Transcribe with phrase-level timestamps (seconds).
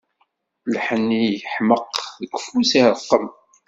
[0.73, 3.25] Lḥenni yeḥmeq, deg ufus ireqqem.